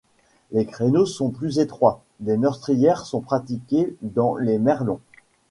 [0.51, 4.99] Les créneaux sont plus étroits, des meurtrières sont pratiquées dans les merlons.